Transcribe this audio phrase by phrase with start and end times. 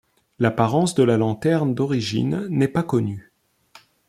[0.39, 3.31] L'apparence de la lanterne d'origine n'est pas connue.